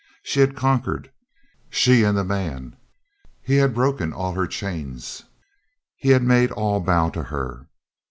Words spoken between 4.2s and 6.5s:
her chains, he made